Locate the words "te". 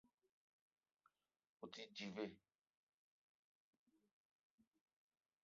1.73-1.83